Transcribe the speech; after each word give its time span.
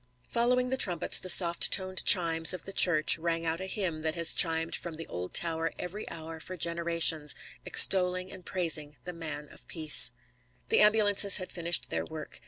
Following 0.27 0.69
the 0.69 0.77
trumpets 0.77 1.19
the 1.19 1.29
soft 1.29 1.71
toned 1.71 2.03
chimes 2.05 2.55
of 2.55 2.63
the 2.63 2.73
church 2.73 3.19
rang 3.19 3.45
out 3.45 3.61
a 3.61 3.67
hymn 3.67 4.01
that 4.01 4.15
has 4.15 4.33
chimed 4.33 4.75
from 4.75 4.95
the 4.95 5.05
old 5.05 5.35
tower 5.35 5.71
every 5.77 6.09
hour 6.09 6.39
for 6.39 6.57
generations, 6.57 7.35
extolling 7.67 8.31
and 8.31 8.43
praising 8.43 8.97
the 9.03 9.13
Man 9.13 9.47
of 9.49 9.67
Peace. 9.67 10.09
The 10.69 10.79
ambulances 10.81 11.37
had 11.37 11.53
finished 11.53 11.91
their 11.91 12.05
work. 12.05 12.39